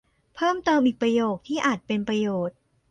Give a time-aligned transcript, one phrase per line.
[0.35, 2.55] เพิ่มเติม อีกประโยคที่อาจเป็นประโยชน์